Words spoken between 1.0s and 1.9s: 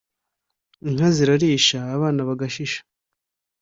zirarisha